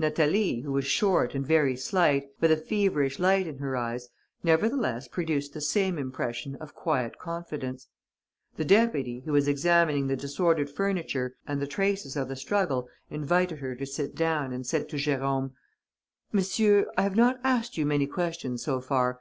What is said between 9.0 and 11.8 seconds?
who was examining the disordered furniture and the